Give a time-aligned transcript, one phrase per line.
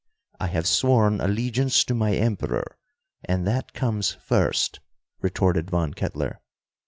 [0.39, 2.75] "I have sworn allegiance to my Emperor,
[3.23, 4.79] and that comes first,"
[5.21, 6.41] retorted Von Kettler.